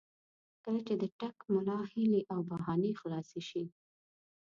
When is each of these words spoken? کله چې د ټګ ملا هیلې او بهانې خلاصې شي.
کله 0.63 0.79
چې 0.87 0.93
د 1.01 1.03
ټګ 1.19 1.35
ملا 1.53 1.79
هیلې 1.91 2.21
او 2.33 2.39
بهانې 2.49 2.91
خلاصې 2.99 3.41
شي. 3.49 3.63